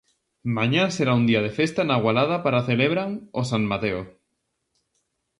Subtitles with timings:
[0.57, 3.09] Mañá será un día de festa na Agualada para celebran
[3.39, 4.01] o San Mateo.